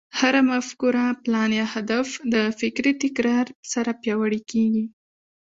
هره 0.19 0.41
مفکوره، 0.51 1.05
پلان، 1.23 1.49
يا 1.59 1.65
هدف 1.73 2.07
د 2.33 2.35
فکري 2.59 2.93
تکرار 3.03 3.45
سره 3.71 3.91
پياوړی 4.01 4.41
کېږي. 4.51 4.85